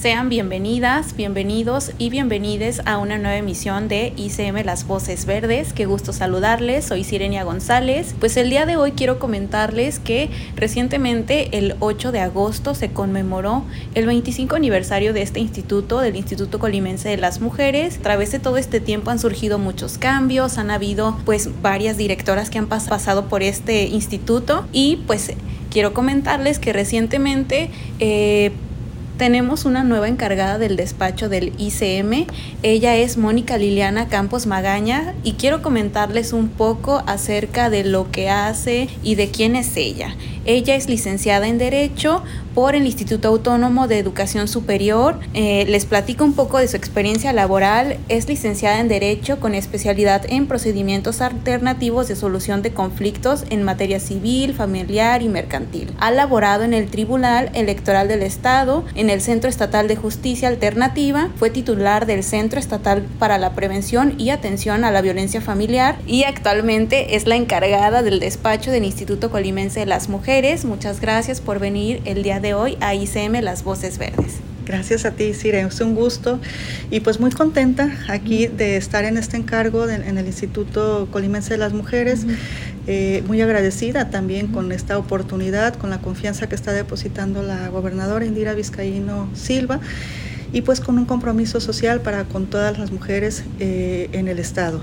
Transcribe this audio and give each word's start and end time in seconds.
Sean 0.00 0.28
bienvenidas, 0.28 1.16
bienvenidos 1.16 1.90
y 1.98 2.08
bienvenides 2.08 2.82
a 2.84 2.98
una 2.98 3.18
nueva 3.18 3.36
emisión 3.36 3.88
de 3.88 4.12
ICM 4.16 4.64
Las 4.64 4.86
Voces 4.86 5.26
Verdes. 5.26 5.72
Qué 5.72 5.86
gusto 5.86 6.12
saludarles, 6.12 6.84
soy 6.84 7.02
Sirenia 7.02 7.42
González. 7.42 8.14
Pues 8.20 8.36
el 8.36 8.48
día 8.48 8.64
de 8.64 8.76
hoy 8.76 8.92
quiero 8.92 9.18
comentarles 9.18 9.98
que 9.98 10.30
recientemente 10.54 11.58
el 11.58 11.74
8 11.80 12.12
de 12.12 12.20
agosto 12.20 12.76
se 12.76 12.92
conmemoró 12.92 13.64
el 13.96 14.06
25 14.06 14.54
aniversario 14.54 15.12
de 15.12 15.22
este 15.22 15.40
instituto, 15.40 15.98
del 15.98 16.14
Instituto 16.14 16.60
Colimense 16.60 17.08
de 17.08 17.16
las 17.16 17.40
Mujeres. 17.40 17.96
A 17.98 18.02
través 18.02 18.30
de 18.30 18.38
todo 18.38 18.56
este 18.56 18.78
tiempo 18.78 19.10
han 19.10 19.18
surgido 19.18 19.58
muchos 19.58 19.98
cambios, 19.98 20.58
han 20.58 20.70
habido 20.70 21.18
pues 21.24 21.60
varias 21.60 21.96
directoras 21.96 22.50
que 22.50 22.58
han 22.58 22.68
pasado 22.68 23.24
por 23.24 23.42
este 23.42 23.88
instituto 23.88 24.64
y 24.72 25.02
pues 25.08 25.32
quiero 25.72 25.92
comentarles 25.92 26.60
que 26.60 26.72
recientemente 26.72 27.72
eh, 27.98 28.52
tenemos 29.18 29.64
una 29.64 29.82
nueva 29.82 30.08
encargada 30.08 30.58
del 30.58 30.76
despacho 30.76 31.28
del 31.28 31.52
ICM. 31.58 32.26
Ella 32.62 32.96
es 32.96 33.18
Mónica 33.18 33.58
Liliana 33.58 34.08
Campos 34.08 34.46
Magaña 34.46 35.12
y 35.24 35.32
quiero 35.32 35.60
comentarles 35.60 36.32
un 36.32 36.48
poco 36.48 37.02
acerca 37.06 37.68
de 37.68 37.82
lo 37.82 38.10
que 38.12 38.30
hace 38.30 38.88
y 39.02 39.16
de 39.16 39.28
quién 39.30 39.56
es 39.56 39.76
ella. 39.76 40.14
Ella 40.48 40.76
es 40.76 40.88
licenciada 40.88 41.46
en 41.46 41.58
Derecho 41.58 42.22
por 42.54 42.74
el 42.74 42.86
Instituto 42.86 43.28
Autónomo 43.28 43.86
de 43.86 43.98
Educación 43.98 44.48
Superior. 44.48 45.20
Eh, 45.34 45.66
les 45.68 45.84
platico 45.84 46.24
un 46.24 46.32
poco 46.32 46.56
de 46.56 46.66
su 46.68 46.74
experiencia 46.74 47.34
laboral. 47.34 47.98
Es 48.08 48.26
licenciada 48.30 48.80
en 48.80 48.88
Derecho 48.88 49.40
con 49.40 49.54
especialidad 49.54 50.24
en 50.26 50.46
procedimientos 50.46 51.20
alternativos 51.20 52.08
de 52.08 52.16
solución 52.16 52.62
de 52.62 52.72
conflictos 52.72 53.44
en 53.50 53.62
materia 53.62 54.00
civil, 54.00 54.54
familiar 54.54 55.20
y 55.20 55.28
mercantil. 55.28 55.92
Ha 56.00 56.10
laborado 56.10 56.64
en 56.64 56.72
el 56.72 56.88
Tribunal 56.88 57.50
Electoral 57.52 58.08
del 58.08 58.22
Estado, 58.22 58.86
en 58.94 59.10
el 59.10 59.20
Centro 59.20 59.50
Estatal 59.50 59.86
de 59.86 59.96
Justicia 59.96 60.48
Alternativa, 60.48 61.28
fue 61.36 61.50
titular 61.50 62.06
del 62.06 62.24
Centro 62.24 62.58
Estatal 62.58 63.02
para 63.18 63.36
la 63.36 63.52
Prevención 63.52 64.14
y 64.16 64.30
Atención 64.30 64.84
a 64.84 64.90
la 64.90 65.02
Violencia 65.02 65.42
Familiar 65.42 65.98
y 66.06 66.22
actualmente 66.22 67.16
es 67.16 67.26
la 67.26 67.36
encargada 67.36 68.02
del 68.02 68.18
despacho 68.18 68.70
del 68.70 68.84
Instituto 68.84 69.30
Colimense 69.30 69.80
de 69.80 69.86
las 69.86 70.08
Mujeres 70.08 70.37
Muchas 70.64 71.00
gracias 71.00 71.40
por 71.40 71.58
venir 71.58 72.00
el 72.04 72.22
día 72.22 72.38
de 72.38 72.54
hoy 72.54 72.78
a 72.80 72.94
ICM 72.94 73.40
Las 73.42 73.64
Voces 73.64 73.98
Verdes. 73.98 74.36
Gracias 74.64 75.04
a 75.04 75.10
ti, 75.10 75.34
Sire, 75.34 75.62
es 75.62 75.80
un 75.80 75.96
gusto 75.96 76.38
y 76.92 77.00
pues 77.00 77.18
muy 77.18 77.32
contenta 77.32 77.90
aquí 78.06 78.46
de 78.46 78.76
estar 78.76 79.04
en 79.04 79.16
este 79.16 79.36
encargo 79.36 79.88
en 79.88 80.16
el 80.16 80.26
Instituto 80.26 81.08
Colimense 81.10 81.54
de 81.54 81.58
las 81.58 81.72
Mujeres. 81.72 82.24
Eh, 82.86 83.24
muy 83.26 83.42
agradecida 83.42 84.10
también 84.10 84.46
con 84.46 84.70
esta 84.70 84.96
oportunidad, 84.96 85.74
con 85.74 85.90
la 85.90 86.00
confianza 86.00 86.48
que 86.48 86.54
está 86.54 86.72
depositando 86.72 87.42
la 87.42 87.68
gobernadora 87.70 88.24
Indira 88.24 88.54
Vizcaíno 88.54 89.28
Silva 89.34 89.80
y 90.52 90.60
pues 90.60 90.78
con 90.78 90.98
un 90.98 91.04
compromiso 91.04 91.58
social 91.58 92.00
para 92.00 92.26
con 92.26 92.46
todas 92.46 92.78
las 92.78 92.92
mujeres 92.92 93.42
eh, 93.58 94.08
en 94.12 94.28
el 94.28 94.38
Estado. 94.38 94.82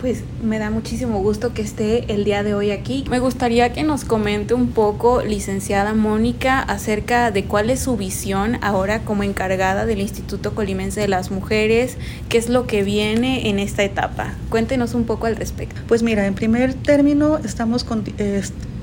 Pues 0.00 0.24
me 0.42 0.58
da 0.58 0.70
muchísimo 0.70 1.20
gusto 1.20 1.54
que 1.54 1.62
esté 1.62 2.12
el 2.12 2.24
día 2.24 2.42
de 2.42 2.54
hoy 2.54 2.70
aquí. 2.70 3.04
Me 3.08 3.18
gustaría 3.18 3.72
que 3.72 3.82
nos 3.82 4.04
comente 4.04 4.52
un 4.52 4.68
poco, 4.68 5.22
licenciada 5.22 5.94
Mónica, 5.94 6.60
acerca 6.60 7.30
de 7.30 7.44
cuál 7.44 7.70
es 7.70 7.80
su 7.80 7.96
visión 7.96 8.58
ahora 8.60 9.04
como 9.04 9.22
encargada 9.22 9.86
del 9.86 10.00
Instituto 10.00 10.54
Colimense 10.54 11.00
de 11.00 11.08
las 11.08 11.30
Mujeres, 11.30 11.96
qué 12.28 12.36
es 12.36 12.50
lo 12.50 12.66
que 12.66 12.82
viene 12.82 13.48
en 13.48 13.58
esta 13.58 13.84
etapa. 13.84 14.34
Cuéntenos 14.50 14.92
un 14.92 15.04
poco 15.04 15.26
al 15.26 15.36
respecto. 15.36 15.80
Pues 15.88 16.02
mira, 16.02 16.26
en 16.26 16.34
primer 16.34 16.74
término 16.74 17.38
estamos 17.38 17.82
con, 17.82 18.04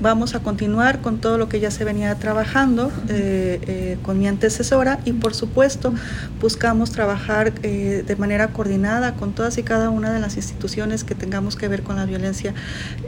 vamos 0.04 0.34
a 0.34 0.40
continuar 0.40 1.00
con 1.00 1.18
todo 1.18 1.38
lo 1.38 1.48
que 1.48 1.60
ya 1.60 1.70
se 1.70 1.82
venía 1.82 2.14
trabajando 2.16 2.92
eh, 3.08 3.58
eh, 3.66 3.98
con 4.02 4.18
mi 4.18 4.28
antecesora 4.28 5.00
y 5.06 5.14
por 5.14 5.34
supuesto 5.34 5.94
buscamos 6.42 6.90
trabajar 6.90 7.54
eh, 7.62 8.04
de 8.06 8.16
manera 8.16 8.48
coordinada 8.48 9.14
con 9.14 9.32
todas 9.32 9.56
y 9.56 9.62
cada 9.62 9.88
una 9.88 10.12
de 10.12 10.20
las 10.20 10.36
instituciones 10.36 11.04
que 11.04 11.14
tengamos 11.14 11.56
que 11.56 11.68
ver 11.68 11.82
con 11.82 11.96
la 11.96 12.04
violencia, 12.04 12.52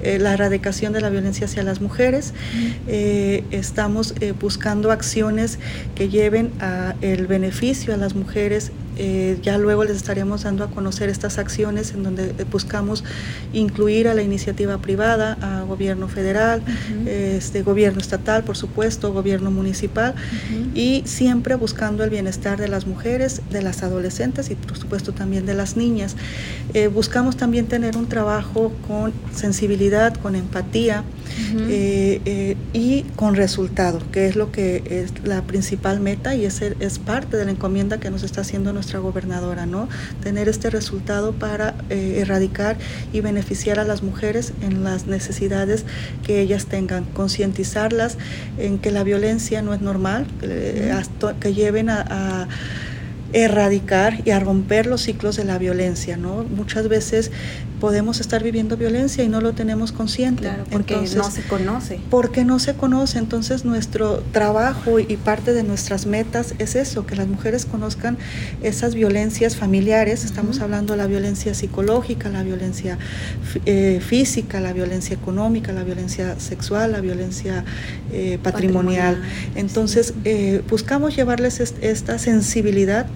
la 0.02 0.32
erradicación 0.32 0.94
de 0.94 1.02
la 1.02 1.10
violencia 1.10 1.44
hacia 1.44 1.62
las 1.62 1.82
mujeres. 1.82 2.32
Estamos 2.86 4.14
buscando 4.40 4.90
acciones 4.90 5.58
que 5.94 6.08
lleven 6.08 6.50
a 6.60 6.94
el 7.02 7.26
beneficio 7.26 7.92
a 7.92 7.98
las 7.98 8.14
mujeres 8.14 8.72
eh, 8.98 9.38
ya 9.42 9.58
luego 9.58 9.84
les 9.84 9.96
estaremos 9.96 10.44
dando 10.44 10.64
a 10.64 10.70
conocer 10.70 11.08
estas 11.08 11.38
acciones 11.38 11.92
en 11.92 12.02
donde 12.02 12.32
buscamos 12.50 13.04
incluir 13.52 14.08
a 14.08 14.14
la 14.14 14.22
iniciativa 14.22 14.78
privada, 14.78 15.36
a 15.42 15.62
gobierno 15.64 16.08
federal, 16.08 16.62
este, 17.06 17.62
gobierno 17.62 18.00
estatal, 18.00 18.44
por 18.44 18.56
supuesto, 18.56 19.12
gobierno 19.12 19.50
municipal, 19.50 20.14
y 20.74 21.02
siempre 21.04 21.54
buscando 21.56 22.04
el 22.04 22.10
bienestar 22.10 22.58
de 22.58 22.68
las 22.68 22.86
mujeres, 22.86 23.42
de 23.50 23.62
las 23.62 23.82
adolescentes 23.82 24.50
y 24.50 24.54
por 24.54 24.78
supuesto 24.78 25.12
también 25.12 25.44
de 25.44 25.54
las 25.54 25.76
niñas. 25.76 26.16
Eh, 26.72 26.88
buscamos 26.88 27.36
también 27.36 27.66
tener 27.66 27.96
un 27.96 28.06
trabajo 28.06 28.72
con 28.88 29.12
sensibilidad, 29.34 30.14
con 30.14 30.36
empatía 30.36 31.04
eh, 31.68 32.56
y 32.72 33.02
con 33.14 33.34
resultado, 33.34 34.00
que 34.10 34.26
es 34.26 34.36
lo 34.36 34.52
que 34.52 34.82
es 34.86 35.26
la 35.26 35.42
principal 35.42 36.00
meta 36.00 36.34
y 36.34 36.44
es, 36.44 36.62
es 36.62 36.98
parte 36.98 37.36
de 37.36 37.44
la 37.44 37.50
encomienda 37.50 37.98
que 37.98 38.10
nos 38.10 38.22
está 38.22 38.40
haciendo 38.40 38.72
nuestra 38.72 38.85
nuestra 38.86 39.00
gobernadora, 39.00 39.66
¿no? 39.66 39.88
Tener 40.22 40.48
este 40.48 40.70
resultado 40.70 41.32
para 41.32 41.74
eh, 41.90 42.18
erradicar 42.20 42.76
y 43.12 43.20
beneficiar 43.20 43.80
a 43.80 43.84
las 43.84 44.04
mujeres 44.04 44.52
en 44.62 44.84
las 44.84 45.08
necesidades 45.08 45.84
que 46.24 46.40
ellas 46.40 46.66
tengan, 46.66 47.04
concientizarlas 47.04 48.16
en 48.58 48.78
que 48.78 48.92
la 48.92 49.02
violencia 49.02 49.60
no 49.60 49.74
es 49.74 49.80
normal, 49.80 50.24
que 50.40 51.54
lleven 51.54 51.90
a 51.90 52.46
erradicar 53.36 54.22
y 54.24 54.30
a 54.30 54.40
romper 54.40 54.86
los 54.86 55.02
ciclos 55.02 55.36
de 55.36 55.44
la 55.44 55.58
violencia, 55.58 56.16
¿no? 56.16 56.42
Muchas 56.44 56.88
veces 56.88 57.30
podemos 57.80 58.20
estar 58.20 58.42
viviendo 58.42 58.78
violencia 58.78 59.22
y 59.24 59.28
no 59.28 59.42
lo 59.42 59.52
tenemos 59.52 59.92
consciente. 59.92 60.44
Claro, 60.44 60.64
porque 60.70 60.96
no 61.14 61.30
se 61.30 61.42
conoce. 61.42 62.00
Porque 62.08 62.44
no 62.46 62.58
se 62.58 62.74
conoce. 62.74 63.18
Entonces 63.18 63.66
nuestro 63.66 64.22
trabajo 64.32 64.98
y 64.98 65.16
parte 65.18 65.52
de 65.52 65.62
nuestras 65.64 66.06
metas 66.06 66.54
es 66.58 66.76
eso, 66.76 67.04
que 67.04 67.14
las 67.14 67.28
mujeres 67.28 67.66
conozcan 67.66 68.16
esas 68.62 68.94
violencias 68.94 69.56
familiares. 69.56 70.24
Estamos 70.24 70.60
hablando 70.60 70.94
de 70.94 70.98
la 70.98 71.06
violencia 71.06 71.52
psicológica, 71.52 72.30
la 72.30 72.42
violencia 72.42 72.96
eh, 73.66 74.00
física, 74.00 74.60
la 74.60 74.72
violencia 74.72 75.14
económica, 75.14 75.72
la 75.72 75.84
violencia 75.84 76.40
sexual, 76.40 76.92
la 76.92 77.02
violencia 77.02 77.66
eh, 78.12 78.38
patrimonial. 78.42 79.22
Entonces 79.56 80.14
eh, 80.24 80.62
buscamos 80.70 81.14
llevarles 81.14 81.60
esta 81.60 82.18
sensibilidad 82.18 83.06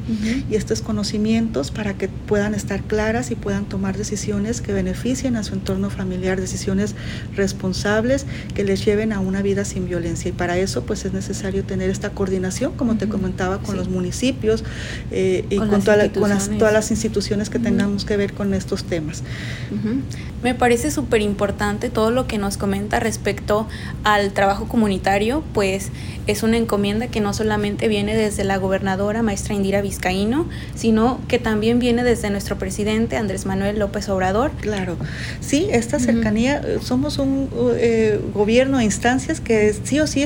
y 0.50 0.54
estos 0.54 0.82
conocimientos 0.82 1.70
para 1.70 1.94
que 1.94 2.08
puedan 2.08 2.54
estar 2.54 2.82
claras 2.82 3.30
y 3.30 3.34
puedan 3.34 3.64
tomar 3.64 3.96
decisiones 3.96 4.60
que 4.60 4.72
beneficien 4.72 5.36
a 5.36 5.42
su 5.42 5.54
entorno 5.54 5.90
familiar, 5.90 6.40
decisiones 6.40 6.94
responsables 7.36 8.26
que 8.54 8.64
les 8.64 8.84
lleven 8.84 9.12
a 9.12 9.20
una 9.20 9.42
vida 9.42 9.64
sin 9.64 9.86
violencia. 9.86 10.30
Y 10.30 10.32
para 10.32 10.58
eso 10.58 10.82
pues 10.82 11.04
es 11.04 11.12
necesario 11.12 11.64
tener 11.64 11.90
esta 11.90 12.10
coordinación, 12.10 12.72
como 12.72 12.96
te 12.96 13.08
comentaba, 13.08 13.58
con 13.58 13.76
los 13.76 13.88
municipios 13.88 14.64
eh, 15.10 15.44
y 15.50 15.56
con, 15.56 15.82
todas 15.82 16.72
las 16.72 16.90
instituciones. 16.90 17.50
que 17.50 17.58
tengamos 17.58 18.04
que 18.04 18.16
ver 18.16 18.32
con 18.32 18.54
estos 18.54 18.84
temas. 18.84 19.22
Me 20.42 20.54
parece 20.54 20.90
súper 20.90 21.20
importante 21.20 21.90
todo 21.90 22.10
lo 22.10 22.26
que 22.26 22.38
nos 22.38 22.56
comenta 22.56 22.98
respecto 22.98 23.68
al 24.04 24.32
trabajo 24.32 24.66
comunitario, 24.68 25.42
pues 25.52 25.90
es 26.26 26.42
una 26.42 26.56
encomienda 26.56 27.08
que 27.08 27.20
no 27.20 27.34
solamente 27.34 27.88
viene 27.88 28.16
desde 28.16 28.44
la 28.44 28.56
gobernadora 28.56 29.22
maestra 29.22 29.54
Indira 29.54 29.82
Vizcaíno, 29.90 30.48
sino 30.76 31.20
que 31.26 31.40
también 31.40 31.80
viene 31.80 32.04
desde 32.04 32.30
nuestro 32.30 32.56
presidente 32.58 33.16
Andrés 33.16 33.44
Manuel 33.44 33.80
López 33.80 34.08
Obrador. 34.08 34.52
Claro, 34.60 34.96
sí, 35.40 35.66
esta 35.72 35.98
cercanía, 35.98 36.62
eh, 36.64 36.78
somos 36.80 37.18
un 37.18 37.48
eh, 37.76 38.20
gobierno 38.32 38.78
a 38.78 38.84
instancias 38.84 39.40
que 39.40 39.74
sí 39.82 39.98
o 39.98 40.06
sí 40.06 40.24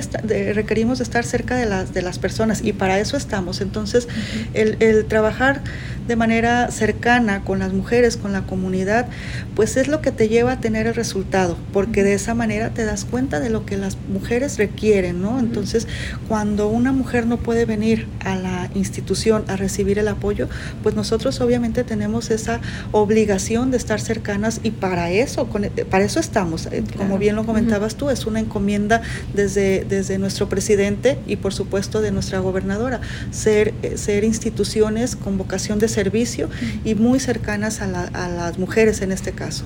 requerimos 0.55 1.01
estar 1.01 1.25
cerca 1.25 1.57
de 1.57 1.65
las, 1.65 1.95
de 1.95 2.03
las 2.03 2.19
personas 2.19 2.61
y 2.63 2.75
para 2.75 2.99
eso 2.99 3.17
estamos. 3.17 3.63
Entonces, 3.63 4.07
el, 4.53 4.77
el 4.81 5.07
trabajar 5.07 5.63
de 6.07 6.17
manera 6.17 6.71
cercana 6.71 7.41
con 7.41 7.59
las 7.59 7.73
mujeres, 7.73 8.17
con 8.19 8.33
la 8.33 8.43
comunidad, 8.43 9.07
pues 9.55 9.77
es 9.77 9.89
lo 9.89 10.03
que 10.03 10.13
te 10.13 10.29
lleva 10.29 10.53
a 10.53 10.61
tener 10.61 10.87
el 10.87 10.95
resultado, 10.95 11.57
porque 11.73 12.03
de 12.03 12.15
esa 12.15 12.35
manera 12.35 12.71
te 12.71 12.85
das 12.85 13.07
cuenta 13.07 13.41
de 13.41 13.49
lo 13.49 13.65
que 13.65 13.77
las 13.79 13.97
mujeres 14.13 14.59
requieren, 14.59 15.23
¿no? 15.23 15.39
Entonces, 15.39 15.89
cuando 16.29 16.69
una 16.69 16.93
mujer 16.93 17.27
no 17.27 17.39
puede 17.39 17.65
venir 17.65 18.07
a 18.21 18.37
la 18.37 18.71
institución 18.75 19.45
a 19.49 19.54
recibir 19.57 19.99
el 19.99 20.09
apoyo, 20.09 20.49
pues 20.83 20.95
nosotros 20.95 21.41
obviamente 21.41 21.85
tenemos 21.85 22.31
esa 22.31 22.61
obligación 22.93 23.71
de 23.71 23.77
estar 23.77 24.01
cercanas 24.01 24.61
y 24.63 24.71
para 24.71 25.11
eso, 25.11 25.49
para 25.91 26.05
eso 26.05 26.21
estamos. 26.21 26.67
Eh, 26.67 26.85
como 26.97 27.19
bien 27.19 27.37
lo 27.37 27.45
comentabas 27.47 27.97
tú, 27.97 28.11
es 28.11 28.27
una 28.27 28.41
encomienda 28.41 29.03
desde, 29.33 29.85
desde 29.85 30.19
nuestro 30.19 30.49
presidente 30.49 31.19
y 31.27 31.37
por 31.37 31.53
supuesto 31.53 32.01
de 32.01 32.11
nuestra 32.11 32.39
gobernadora, 32.39 33.01
ser, 33.31 33.75
eh, 33.83 33.97
ser 33.97 34.25
instituciones 34.25 35.17
con 35.17 35.39
vocación 35.39 35.79
de 35.79 35.89
servicio 35.89 36.49
y 36.85 36.95
muy 36.95 37.21
cercanas 37.21 37.81
a, 37.81 37.87
las 37.87 38.59
mujeres 38.59 39.03
en 39.03 39.13
este 39.13 39.33
caso. 39.33 39.65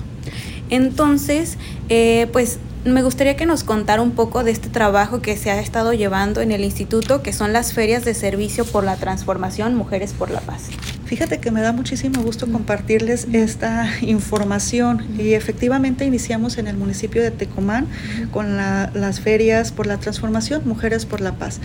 Entonces, 0.69 1.57
eh, 1.89 2.27
pues 2.31 2.59
me 2.85 3.03
gustaría 3.03 3.35
que 3.35 3.45
nos 3.45 3.63
contara 3.63 4.01
un 4.01 4.11
poco 4.11 4.43
de 4.43 4.51
este 4.51 4.69
trabajo 4.69 5.21
que 5.21 5.35
se 5.37 5.51
ha 5.51 5.59
estado 5.59 5.93
llevando 5.93 6.41
en 6.41 6.51
el 6.51 6.63
instituto, 6.63 7.21
que 7.21 7.33
son 7.33 7.53
las 7.53 7.73
ferias 7.73 8.05
de 8.05 8.13
servicio 8.13 8.65
por 8.65 8.83
la 8.83 8.95
transformación 8.95 9.75
Mujeres 9.75 10.13
por 10.13 10.31
la 10.31 10.39
Paz. 10.39 10.69
Fíjate 11.09 11.39
que 11.39 11.49
me 11.49 11.61
da 11.61 11.71
muchísimo 11.71 12.21
gusto 12.21 12.45
compartirles 12.51 13.25
esta 13.33 13.89
información. 14.01 15.07
Y 15.17 15.33
efectivamente 15.33 16.05
iniciamos 16.05 16.59
en 16.59 16.67
el 16.67 16.77
municipio 16.77 17.23
de 17.23 17.31
Tecomán 17.31 17.87
con 18.29 18.57
las 18.57 19.19
ferias 19.19 19.71
por 19.71 19.87
la 19.87 19.97
transformación 19.97 20.61
Mujeres 20.65 21.07
por 21.07 21.19
la 21.19 21.33
Paz. 21.33 21.61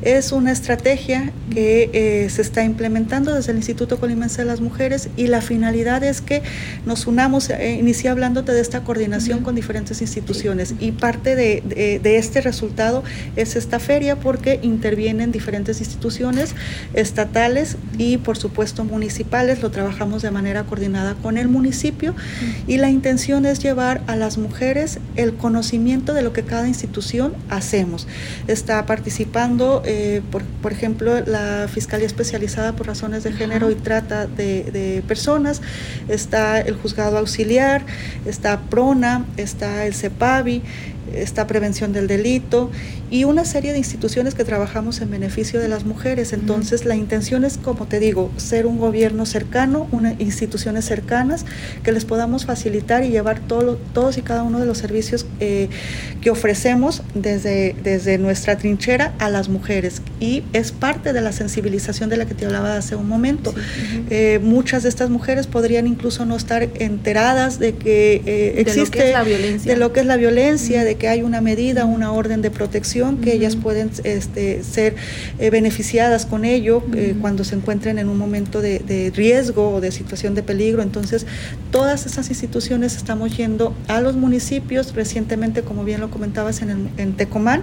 Es 0.00 0.32
una 0.32 0.50
estrategia 0.50 1.30
que 1.52 1.90
eh, 1.92 2.30
se 2.30 2.40
está 2.40 2.64
implementando 2.64 3.34
desde 3.34 3.50
el 3.52 3.58
Instituto 3.58 4.00
Colimense 4.00 4.40
de 4.40 4.46
las 4.46 4.62
Mujeres 4.62 5.10
y 5.14 5.26
la 5.26 5.42
finalidad 5.42 6.02
es 6.02 6.22
que 6.22 6.40
nos 6.86 7.06
unamos, 7.06 7.50
eh, 7.50 7.76
inicié 7.78 8.08
hablándote 8.08 8.52
de 8.52 8.62
esta 8.62 8.82
coordinación 8.82 9.40
con 9.42 9.54
diferentes 9.54 10.00
instituciones. 10.00 10.74
Y 10.80 10.92
parte 10.92 11.36
de, 11.36 12.00
de 12.02 12.16
este 12.16 12.40
resultado 12.40 13.04
es 13.36 13.56
esta 13.56 13.78
feria 13.78 14.16
porque 14.16 14.58
intervienen 14.62 15.32
diferentes 15.32 15.80
instituciones 15.80 16.54
estatales 16.94 17.76
y 17.98 18.16
por 18.16 18.38
supuesto 18.38 18.85
municipales, 18.86 19.62
lo 19.62 19.70
trabajamos 19.70 20.22
de 20.22 20.30
manera 20.30 20.64
coordinada 20.64 21.14
con 21.14 21.38
el 21.38 21.48
municipio 21.48 22.14
y 22.66 22.78
la 22.78 22.90
intención 22.90 23.46
es 23.46 23.62
llevar 23.62 24.02
a 24.06 24.16
las 24.16 24.38
mujeres 24.38 24.98
el 25.16 25.34
conocimiento 25.34 26.14
de 26.14 26.22
lo 26.22 26.32
que 26.32 26.42
cada 26.42 26.68
institución 26.68 27.34
hacemos. 27.48 28.06
Está 28.46 28.86
participando, 28.86 29.82
eh, 29.84 30.22
por, 30.30 30.72
ejemplo, 30.72 31.20
la 31.26 31.68
Fiscalía 31.72 32.06
Especializada 32.06 32.72
por 32.74 32.86
Razones 32.86 33.24
de 33.24 33.32
Género 33.32 33.70
y 33.70 33.74
Trata 33.74 34.26
de, 34.26 34.64
de 34.64 35.02
Personas, 35.06 35.62
está 36.08 36.60
el 36.60 36.74
Juzgado 36.76 37.18
Auxiliar, 37.18 37.84
está 38.24 38.60
PRONA, 38.60 39.24
está 39.36 39.86
el 39.86 39.94
CEPAVI, 39.94 40.62
esta 41.14 41.46
prevención 41.46 41.92
del 41.92 42.06
delito 42.06 42.70
y 43.10 43.24
una 43.24 43.44
serie 43.44 43.72
de 43.72 43.78
instituciones 43.78 44.34
que 44.34 44.44
trabajamos 44.44 45.00
en 45.00 45.10
beneficio 45.10 45.60
de 45.60 45.68
las 45.68 45.84
mujeres. 45.84 46.32
Entonces, 46.32 46.84
la 46.84 46.96
intención 46.96 47.44
es, 47.44 47.58
como 47.58 47.86
te 47.86 48.00
digo, 48.00 48.30
ser 48.36 48.66
un 48.66 48.78
gobierno 48.78 49.26
cercano, 49.26 49.86
unas 49.92 50.20
instituciones 50.20 50.84
cercanas 50.84 51.44
que 51.82 51.92
les 51.92 52.04
podamos 52.04 52.46
facilitar 52.46 53.04
y 53.04 53.10
llevar 53.10 53.40
todo, 53.40 53.78
todos 53.92 54.18
y 54.18 54.22
cada 54.22 54.42
uno 54.42 54.58
de 54.58 54.66
los 54.66 54.78
servicios 54.78 55.26
eh, 55.40 55.68
que 56.20 56.30
ofrecemos 56.30 57.02
desde, 57.14 57.76
desde 57.82 58.18
nuestra 58.18 58.56
trinchera 58.56 59.14
a 59.18 59.30
las 59.30 59.48
mujeres. 59.48 60.02
Y 60.18 60.42
es 60.52 60.72
parte 60.72 61.12
de 61.12 61.20
la 61.20 61.32
sensibilización 61.32 62.10
de 62.10 62.16
la 62.16 62.26
que 62.26 62.34
te 62.34 62.46
hablaba 62.46 62.76
hace 62.76 62.96
un 62.96 63.08
momento. 63.08 63.54
Eh, 64.10 64.40
muchas 64.42 64.82
de 64.82 64.88
estas 64.88 65.10
mujeres 65.10 65.46
podrían 65.46 65.86
incluso 65.86 66.24
no 66.26 66.36
estar 66.36 66.68
enteradas 66.74 67.58
de 67.58 67.74
que 67.74 68.54
existe 68.56 68.76
de 68.76 68.84
lo 68.84 68.90
que 68.90 69.06
es 69.06 69.12
la 69.12 69.22
violencia, 69.22 69.72
de, 69.72 69.78
lo 69.78 69.92
que 69.92 70.00
es 70.00 70.06
la 70.06 70.16
violencia, 70.16 70.84
de 70.84 70.95
que 70.96 71.08
hay 71.08 71.22
una 71.22 71.40
medida, 71.40 71.84
una 71.84 72.12
orden 72.12 72.42
de 72.42 72.50
protección 72.50 73.18
que 73.18 73.32
ellas 73.32 73.56
pueden 73.56 73.90
este, 74.04 74.62
ser 74.62 74.96
eh, 75.38 75.50
beneficiadas 75.50 76.26
con 76.26 76.44
ello 76.44 76.82
eh, 76.94 77.14
cuando 77.20 77.44
se 77.44 77.54
encuentren 77.54 77.98
en 77.98 78.08
un 78.08 78.18
momento 78.18 78.60
de, 78.60 79.12
riesgo 79.14 79.74
o 79.74 79.80
de 79.80 79.92
situación 79.92 80.34
de 80.34 80.42
peligro. 80.42 80.82
Entonces, 80.82 81.26
todas 81.70 82.06
esas 82.06 82.28
instituciones 82.28 82.96
estamos 82.96 83.36
yendo 83.36 83.74
a 83.88 84.00
los 84.00 84.16
municipios, 84.16 84.94
recientemente, 84.94 85.62
como 85.62 85.84
bien 85.84 86.00
lo 86.00 86.10
comentabas, 86.10 86.62
en, 86.62 86.90
en 86.96 87.12
Tecomán. 87.14 87.62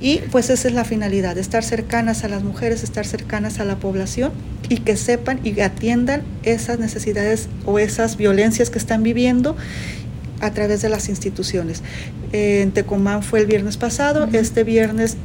Y 0.00 0.18
pues 0.30 0.48
esa 0.48 0.68
es 0.68 0.74
la 0.74 0.84
finalidad, 0.84 1.36
estar 1.38 1.64
cercanas 1.64 2.22
a 2.22 2.28
las 2.28 2.44
mujeres, 2.44 2.84
estar 2.84 3.04
cercanas 3.04 3.58
a 3.58 3.64
la 3.64 3.76
población 3.76 4.30
y 4.68 4.78
que 4.78 4.96
sepan 4.96 5.40
y 5.42 5.58
atiendan 5.60 6.22
esas 6.44 6.78
necesidades 6.78 7.48
o 7.64 7.80
esas 7.80 8.16
violencias 8.16 8.70
que 8.70 8.78
están 8.78 9.02
viviendo 9.02 9.56
a 10.40 10.52
través 10.52 10.82
de 10.82 10.88
las 10.88 11.08
instituciones. 11.08 11.82
Eh, 12.32 12.62
en 12.62 12.72
Tecomán 12.72 13.22
fue 13.22 13.40
el 13.40 13.46
viernes 13.46 13.76
pasado, 13.76 14.28
este 14.32 14.64
viernes 14.64 15.16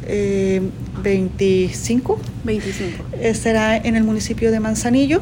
25, 1.03 2.19
25. 2.43 3.05
será 3.33 3.77
en 3.77 3.95
el 3.95 4.03
municipio 4.03 4.51
de 4.51 4.59
Manzanillo. 4.59 5.21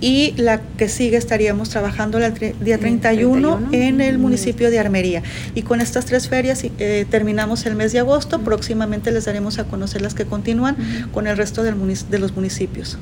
Y 0.00 0.34
la 0.36 0.60
que 0.60 0.90
sigue 0.90 1.16
estaríamos 1.16 1.70
trabajando 1.70 2.18
el 2.18 2.54
día 2.60 2.76
31, 2.78 3.68
en 3.72 4.02
el 4.02 4.18
municipio 4.18 4.70
de 4.70 4.78
Armería. 4.78 5.22
Y 5.54 5.62
con 5.62 5.80
estas 5.80 6.04
tres 6.04 6.28
ferias 6.28 6.62
eh, 6.62 7.06
terminamos 7.08 7.64
el 7.64 7.74
mes 7.74 7.92
de 7.92 8.00
agosto. 8.00 8.40
Próximamente 8.40 9.12
les 9.12 9.24
daremos 9.24 9.58
a 9.58 9.64
conocer 9.64 10.02
las 10.02 10.12
que 10.12 10.26
continúan 10.26 10.76
con 11.12 11.26
el 11.26 11.38
resto 11.38 11.62
del 11.62 11.74
de 12.10 12.18
los 12.18 12.36
municipios. 12.36 12.98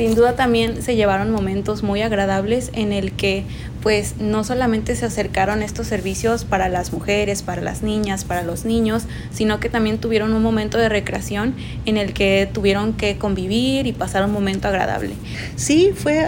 Sin 0.00 0.14
duda 0.14 0.34
también 0.34 0.80
se 0.82 0.96
llevaron 0.96 1.30
momentos 1.30 1.82
muy 1.82 2.00
agradables 2.00 2.70
en 2.72 2.94
el 2.94 3.12
que 3.12 3.44
pues 3.82 4.16
no 4.18 4.44
solamente 4.44 4.94
se 4.94 5.06
acercaron 5.06 5.62
estos 5.62 5.86
servicios 5.86 6.44
para 6.44 6.68
las 6.68 6.92
mujeres, 6.92 7.42
para 7.42 7.62
las 7.62 7.82
niñas, 7.82 8.24
para 8.24 8.42
los 8.42 8.64
niños, 8.64 9.04
sino 9.32 9.60
que 9.60 9.68
también 9.68 9.98
tuvieron 9.98 10.32
un 10.34 10.42
momento 10.42 10.78
de 10.78 10.88
recreación 10.88 11.54
en 11.86 11.96
el 11.96 12.12
que 12.12 12.48
tuvieron 12.52 12.92
que 12.92 13.16
convivir 13.16 13.86
y 13.86 13.92
pasar 13.92 14.24
un 14.24 14.32
momento 14.32 14.68
agradable. 14.68 15.14
Sí, 15.56 15.92
fue, 15.94 16.22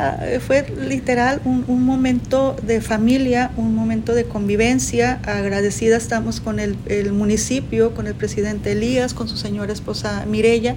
fue 0.46 0.66
literal 0.86 1.40
un, 1.44 1.84
momento 1.84 2.56
de 2.62 2.80
familia, 2.80 3.50
un 3.56 3.74
momento 3.74 4.14
de 4.14 4.24
convivencia. 4.24 5.20
Agradecida 5.24 5.96
estamos 5.96 6.40
con 6.40 6.58
el, 6.58 6.76
el, 6.86 7.12
municipio, 7.12 7.94
con 7.94 8.06
el 8.06 8.14
presidente 8.14 8.72
Elías, 8.72 9.14
con 9.14 9.28
su 9.28 9.36
señora 9.36 9.72
esposa 9.72 10.24
Mirella, 10.26 10.76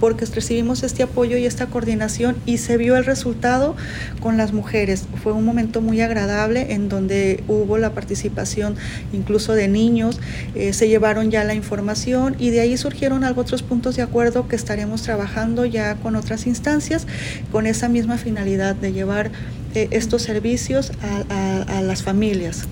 porque 0.00 0.24
recibimos 0.26 0.82
este 0.82 1.02
apoyo 1.02 1.36
y 1.36 1.46
esta 1.46 1.66
coordinación 1.66 2.35
y 2.44 2.58
se 2.58 2.76
vio 2.76 2.96
el 2.96 3.04
resultado 3.04 3.76
con 4.20 4.36
las 4.36 4.52
mujeres. 4.52 5.06
Fue 5.22 5.32
un 5.32 5.44
momento 5.44 5.80
muy 5.80 6.00
agradable 6.00 6.72
en 6.72 6.88
donde 6.88 7.42
hubo 7.48 7.78
la 7.78 7.90
participación 7.90 8.76
incluso 9.12 9.52
de 9.52 9.68
niños, 9.68 10.20
eh, 10.54 10.72
se 10.72 10.88
llevaron 10.88 11.30
ya 11.30 11.44
la 11.44 11.54
información 11.54 12.36
y 12.38 12.50
de 12.50 12.60
ahí 12.60 12.76
surgieron 12.76 13.24
otros 13.24 13.62
puntos 13.62 13.96
de 13.96 14.02
acuerdo 14.02 14.48
que 14.48 14.56
estaremos 14.56 15.02
trabajando 15.02 15.64
ya 15.64 15.96
con 15.96 16.16
otras 16.16 16.46
instancias 16.46 17.06
con 17.52 17.66
esa 17.66 17.88
misma 17.88 18.18
finalidad 18.18 18.74
de 18.74 18.92
llevar 18.92 19.30
eh, 19.76 19.88
estos 19.90 20.22
servicios 20.22 20.90
a, 21.02 21.82
las 21.82 22.02
familias. 22.02 22.66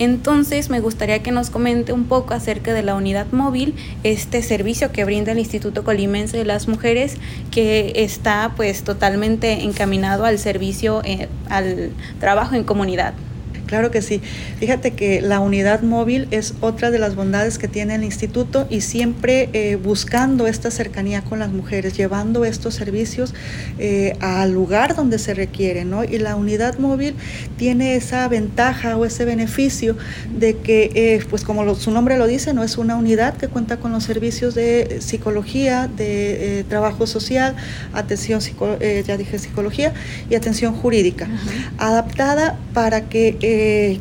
Entonces 0.00 0.70
me 0.70 0.80
gustaría 0.80 1.22
que 1.22 1.30
nos 1.30 1.50
comente 1.50 1.92
un 1.92 2.06
poco 2.06 2.34
acerca 2.34 2.74
de 2.74 2.82
la 2.82 2.96
unidad 2.96 3.28
móvil, 3.30 3.76
este 4.02 4.42
servicio 4.42 4.90
que 4.90 5.04
brinda 5.04 5.30
el 5.30 5.38
Instituto 5.38 5.84
Colimense 5.84 6.36
de 6.36 6.44
las 6.44 6.66
Mujeres, 6.66 7.18
que 7.52 7.92
está 7.94 8.54
pues 8.56 8.82
totalmente 8.82 9.62
encaminado 9.62 10.24
al 10.24 10.40
servicio, 10.40 11.00
eh, 11.04 11.28
al 11.48 11.92
trabajo 12.18 12.56
en 12.56 12.64
comunidad. 12.64 13.14
Claro 13.66 13.90
que 13.90 14.00
sí. 14.00 14.20
Fíjate 14.58 14.92
que 14.92 15.20
la 15.20 15.40
unidad 15.40 15.82
móvil 15.82 16.28
es 16.30 16.54
otra 16.60 16.90
de 16.90 16.98
las 16.98 17.16
bondades 17.16 17.58
que 17.58 17.66
tiene 17.66 17.96
el 17.96 18.04
instituto 18.04 18.66
y 18.70 18.80
siempre 18.80 19.50
eh, 19.52 19.76
buscando 19.76 20.46
esta 20.46 20.70
cercanía 20.70 21.22
con 21.22 21.40
las 21.40 21.50
mujeres, 21.50 21.96
llevando 21.96 22.44
estos 22.44 22.74
servicios 22.74 23.34
eh, 23.78 24.16
al 24.20 24.52
lugar 24.52 24.94
donde 24.94 25.18
se 25.18 25.34
requiere, 25.34 25.84
¿no? 25.84 26.04
Y 26.04 26.18
la 26.18 26.36
unidad 26.36 26.78
móvil 26.78 27.14
tiene 27.56 27.96
esa 27.96 28.28
ventaja 28.28 28.96
o 28.96 29.04
ese 29.04 29.24
beneficio 29.24 29.96
de 30.38 30.56
que, 30.58 30.90
eh, 30.94 31.24
pues 31.28 31.42
como 31.42 31.74
su 31.74 31.90
nombre 31.90 32.16
lo 32.18 32.26
dice, 32.26 32.54
no 32.54 32.62
es 32.62 32.78
una 32.78 32.96
unidad 32.96 33.36
que 33.36 33.48
cuenta 33.48 33.78
con 33.78 33.90
los 33.92 34.04
servicios 34.04 34.54
de 34.54 34.98
psicología, 35.00 35.88
de 35.88 36.64
trabajo 36.68 37.06
social, 37.06 37.56
atención, 37.92 38.40
ya 39.06 39.16
dije 39.16 39.38
psicología 39.38 39.92
y 40.30 40.36
atención 40.36 40.74
jurídica, 40.74 41.28
adaptada 41.78 42.58
para 42.72 43.08
que 43.08 43.36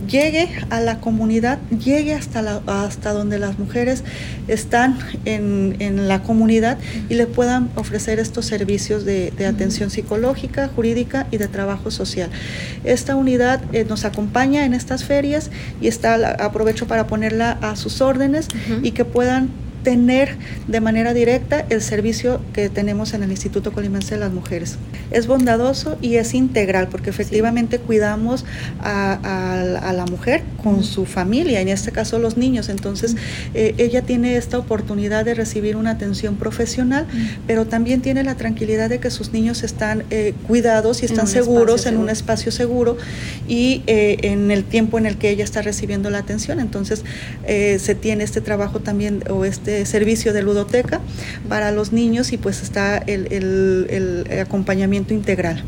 llegue 0.08 0.50
a 0.70 0.80
la 0.80 1.00
comunidad, 1.00 1.60
llegue 1.70 2.14
hasta, 2.14 2.42
la, 2.42 2.62
hasta 2.68 3.14
donde 3.14 3.40
las 3.40 3.60
mujeres 3.60 4.04
están 4.48 4.98
en, 5.26 5.76
en, 5.80 6.08
la 6.08 6.24
comunidad 6.24 6.78
y 7.10 7.16
le 7.16 7.28
puedan 7.28 7.70
ofrecer 7.76 8.20
estos 8.20 8.46
servicios 8.46 9.06
de, 9.06 9.32
de 9.32 9.46
atención 9.46 9.90
psicológica, 9.90 10.70
jurídica 10.76 11.28
y 11.32 11.38
de 11.38 11.48
trabajo 11.48 11.92
social. 11.92 12.30
Esta 12.84 13.16
unidad 13.16 13.62
eh, 13.74 13.86
nos 13.86 14.06
acompaña 14.06 14.66
en 14.66 14.74
estas 14.74 15.04
ferias 15.04 15.52
y 15.82 15.88
está, 15.88 16.32
aprovecho 16.44 16.88
para 16.88 17.08
ponerla 17.08 17.52
a 17.62 17.76
sus 17.76 18.02
órdenes 18.02 18.48
y 18.84 18.92
que 18.92 19.06
puedan 19.06 19.50
tener 19.86 20.36
de 20.68 20.82
manera 20.82 21.14
directa 21.14 21.64
el 21.70 21.80
servicio 21.80 22.42
que 22.54 22.70
tenemos 22.70 23.14
en 23.14 23.22
el 23.22 23.30
Instituto 23.30 23.72
Colimense 23.72 24.16
de 24.16 24.20
las 24.20 24.34
Mujeres. 24.34 24.78
Es 25.12 25.28
bondadoso 25.28 25.98
y 26.02 26.16
es 26.16 26.34
integral 26.34 26.88
porque 26.90 27.12
efectivamente 27.12 27.78
cuidamos 27.78 28.46
a, 28.82 29.94
la 29.96 30.06
mujer 30.08 30.42
con 30.64 30.84
su 30.84 31.06
familia, 31.06 31.62
en 31.62 31.70
este 31.70 31.92
caso 31.92 32.18
los 32.18 32.36
niños. 32.36 32.70
Entonces, 32.70 33.16
eh, 33.54 33.76
ella 33.78 34.02
tiene 34.02 34.38
esta 34.38 34.58
oportunidad 34.58 35.24
de 35.24 35.36
recibir 35.36 35.76
una 35.76 35.92
atención 35.92 36.36
profesional, 36.36 37.06
pero 37.46 37.66
también 37.68 38.02
tiene 38.02 38.24
la 38.24 38.36
tranquilidad 38.36 38.90
de 38.90 39.00
que 39.00 39.12
sus 39.12 39.34
niños 39.34 39.62
están 39.62 40.04
eh, 40.10 40.34
cuidados 40.48 41.04
y 41.04 41.06
están 41.06 41.28
seguros 41.28 41.86
en 41.86 41.98
un 41.98 42.10
espacio 42.10 42.52
seguro 42.52 42.98
y 43.48 43.84
eh, 43.86 44.18
en 44.24 44.50
el 44.50 44.64
tiempo 44.64 44.98
en 44.98 45.06
el 45.06 45.18
que 45.18 45.30
ella 45.30 45.44
está 45.44 45.62
recibiendo 45.62 46.10
la 46.10 46.18
atención. 46.18 46.60
Entonces, 46.60 47.04
se 47.46 47.96
tiene 47.96 48.24
este 48.24 48.42
trabajo 48.42 48.80
también 48.80 49.24
o 49.30 49.46
este 49.46 49.75
servicio 49.86 50.32
de 50.32 50.44
ludoteca 50.44 51.02
para 51.50 51.72
los 51.72 51.92
niños 51.92 52.32
y 52.32 52.38
pues 52.38 52.62
está 52.62 52.98
el 52.98 54.28
acompañamiento 54.42 55.14
integral. 55.14 55.64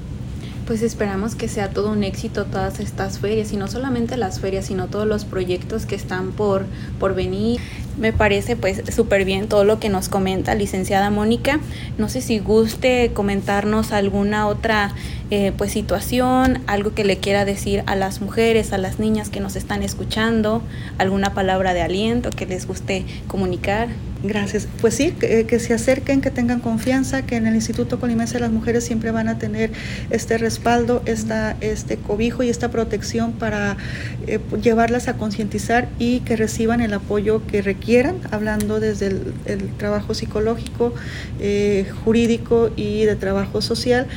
Pues 0.67 0.81
esperamos 0.81 1.35
que 1.35 1.47
sea 1.47 1.69
todo 1.69 1.91
un 1.91 2.03
éxito 2.03 2.43
todas 2.43 2.81
estas 2.81 3.19
ferias 3.19 3.53
y 3.53 3.55
no 3.55 3.69
solamente 3.69 4.17
las 4.17 4.41
ferias, 4.41 4.65
sino 4.65 4.87
todos 4.87 5.07
los 5.07 5.23
proyectos 5.23 5.85
que 5.85 5.95
están 5.95 6.33
por, 6.33 6.65
por 6.99 7.15
venir. 7.15 7.61
Me 7.97 8.11
parece 8.11 8.57
pues 8.57 8.83
súper 8.93 9.23
bien 9.23 9.47
todo 9.47 9.63
lo 9.63 9.79
que 9.79 9.87
nos 9.87 10.09
comenta 10.09 10.55
licenciada 10.55 11.09
Mónica. 11.09 11.61
No 11.97 12.09
sé 12.09 12.19
si 12.19 12.39
guste 12.39 13.11
comentarnos 13.13 13.93
alguna 13.93 14.45
otra 14.47 14.93
eh, 15.31 15.53
pues 15.57 15.71
situación, 15.71 16.59
algo 16.67 16.93
que 16.93 17.05
le 17.05 17.17
quiera 17.17 17.45
decir 17.45 17.83
a 17.85 17.95
las 17.95 18.19
mujeres, 18.19 18.73
a 18.73 18.77
las 18.77 18.99
niñas 18.99 19.29
que 19.29 19.39
nos 19.39 19.55
están 19.55 19.83
escuchando, 19.83 20.61
alguna 20.97 21.33
palabra 21.33 21.73
de 21.73 21.81
aliento 21.81 22.29
que 22.29 22.45
les 22.45 22.67
guste 22.67 23.05
comunicar. 23.27 23.87
Gracias. 24.23 24.67
Pues 24.81 24.95
sí, 24.95 25.11
que, 25.11 25.59
se 25.59 25.73
acerquen, 25.73 26.21
que 26.21 26.31
tengan 26.31 26.59
confianza, 26.59 27.21
que 27.21 27.35
en 27.35 27.45
el 27.45 27.53
Instituto 27.53 27.99
Colimense 27.99 28.39
las 28.39 28.51
Mujeres 28.51 28.83
siempre 28.83 29.11
van 29.11 29.27
a 29.27 29.37
tener 29.37 29.71
este 30.09 30.37
respaldo, 30.39 31.03
esta, 31.05 31.55
este 31.61 31.97
cobijo 31.97 32.41
y 32.41 32.49
esta 32.49 32.71
protección 32.71 33.33
para 33.33 33.77
eh, 34.25 34.39
llevarlas 34.61 35.07
a 35.07 35.17
concientizar 35.17 35.87
y 35.99 36.21
que 36.21 36.35
reciban 36.35 36.81
el 36.81 36.93
apoyo 36.93 37.45
que 37.45 37.61
requieran, 37.61 38.15
hablando 38.31 38.79
desde 38.79 39.07
el, 39.45 39.67
trabajo 39.77 40.15
psicológico, 40.15 40.93
eh, 41.39 41.85
jurídico 42.03 42.71
y 42.75 43.05
de 43.05 43.15
trabajo 43.15 43.61
social 43.61 44.07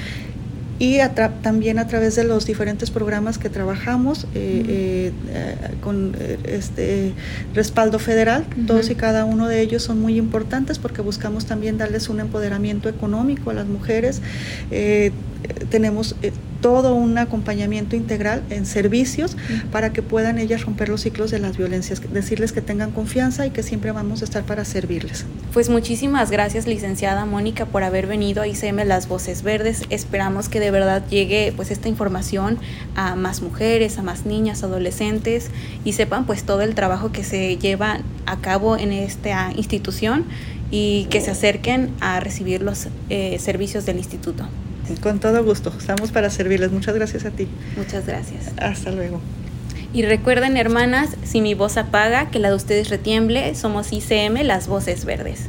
y 0.81 0.99
también 1.43 1.79
a 1.79 1.87
través 1.87 2.17
de 2.17 2.25
los 2.25 2.47
diferentes 2.47 2.91
programas 2.91 3.37
que 3.37 3.51
trabajamos 3.51 4.25
eh, 4.35 5.13
eh, 5.29 5.53
con 5.83 6.17
eh, 6.19 6.39
este 6.45 7.13
respaldo 7.55 7.99
federal. 7.99 8.47
Todos 8.67 8.89
y 8.89 8.95
cada 8.95 9.27
uno 9.27 9.47
de 9.47 9.61
ellos 9.61 9.83
son 9.83 10.01
muy 10.01 10.17
importantes 10.17 10.79
porque 10.79 11.03
buscamos 11.03 11.45
también 11.45 11.77
darles 11.77 12.09
un 12.09 12.19
empoderamiento 12.19 12.89
económico 12.89 13.51
a 13.51 13.55
las 13.55 13.67
mujeres. 13.67 14.23
tenemos 15.69 16.17
todo 16.61 16.95
un 16.95 17.17
acompañamiento 17.19 17.97
integral 17.97 18.43
en 18.51 18.67
servicios 18.67 19.37
para 19.73 19.93
que 19.93 20.03
puedan 20.03 20.39
ellas 20.39 20.65
romper 20.65 20.89
los 20.89 21.03
ciclos 21.03 21.31
de 21.31 21.39
las 21.39 21.57
violencias, 21.57 22.01
decirles 22.13 22.53
que 22.53 22.61
tengan 22.61 22.91
confianza 22.91 23.47
y 23.47 23.51
que 23.51 23.63
siempre 23.63 23.93
vamos 23.93 24.23
a 24.23 24.25
estar 24.25 24.45
para 24.45 24.65
servirles. 24.65 25.25
Pues 25.53 25.69
muchísimas 25.69 26.31
gracias 26.31 26.67
licenciada 26.67 27.25
Mónica 27.25 27.67
por 27.67 27.83
haber 27.83 28.07
venido 28.07 28.43
a 28.43 28.47
ICM 28.47 28.87
Las 28.87 29.09
Voces 29.09 29.43
Verdes. 29.43 29.83
Esperamos 29.91 30.49
que 30.49 30.61
de 30.61 30.71
verdad 30.71 31.03
llegue 31.09 31.53
pues 31.57 31.71
esta 31.71 31.89
información 31.89 32.59
a 32.95 33.17
más 33.17 33.43
mujeres, 33.43 33.99
a 33.99 34.03
más 34.03 34.27
niñas, 34.27 34.63
adolescentes 34.63 35.51
y 35.85 35.95
sepan 35.95 36.27
pues 36.27 36.45
todo 36.45 36.63
el 36.63 36.75
trabajo 36.75 37.13
que 37.13 37.25
se 37.25 37.57
lleva 37.57 38.01
a 38.27 38.37
cabo 38.41 38.77
en 38.77 38.93
esta 38.93 39.53
institución 39.57 40.25
y 40.71 41.07
que 41.11 41.21
se 41.21 41.31
acerquen 41.31 41.91
a 42.01 42.21
recibir 42.21 42.63
los 42.63 42.89
eh, 43.09 43.39
servicios 43.41 43.87
del 43.87 43.99
instituto. 43.99 44.47
Con 45.01 45.21
todo 45.21 45.45
gusto, 45.45 45.73
estamos 45.79 46.11
para 46.11 46.31
servirles. 46.31 46.73
Muchas 46.73 46.95
gracias 46.95 47.25
a 47.25 47.31
ti. 47.31 47.49
Muchas 47.77 48.07
gracias. 48.07 48.51
Hasta 48.59 48.91
luego. 48.91 49.21
Y 49.93 50.03
recuerden, 50.03 50.57
hermanas, 50.57 51.11
si 51.25 51.41
mi 51.41 51.55
voz 51.55 51.77
apaga, 51.77 52.31
que 52.31 52.39
la 52.39 52.51
de 52.51 52.55
ustedes 52.55 52.91
retiemble, 52.91 53.55
somos 53.55 53.93
ICM, 53.93 54.43
las 54.45 54.69
voces 54.69 55.05
verdes. 55.05 55.49